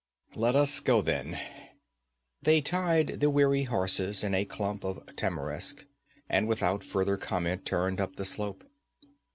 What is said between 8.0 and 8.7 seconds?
up the slope.